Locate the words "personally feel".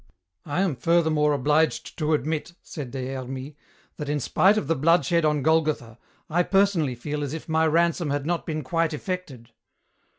6.41-7.23